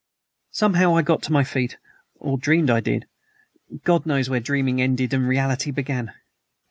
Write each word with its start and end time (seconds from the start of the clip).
"Somehow 0.49 0.95
I 0.95 1.03
got 1.03 1.27
upon 1.27 1.33
my 1.35 1.43
feet, 1.43 1.77
or 2.15 2.35
dreamed 2.35 2.71
I 2.71 2.79
did 2.79 3.05
God 3.83 4.07
knows 4.07 4.31
where 4.31 4.39
dreaming 4.39 4.81
ended 4.81 5.13
and 5.13 5.27
reality 5.27 5.69
began. 5.69 6.11